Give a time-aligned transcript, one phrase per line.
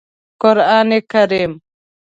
[0.41, 1.51] قرآن کریم